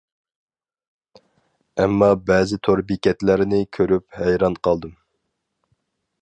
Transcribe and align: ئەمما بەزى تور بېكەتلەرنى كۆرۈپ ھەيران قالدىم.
ئەمما 1.83 2.09
بەزى 2.29 2.59
تور 2.69 2.81
بېكەتلەرنى 2.93 3.61
كۆرۈپ 3.79 4.19
ھەيران 4.23 4.57
قالدىم. 4.69 4.97